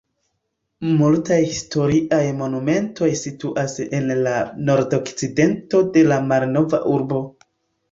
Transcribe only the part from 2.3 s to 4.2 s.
monumentoj situas en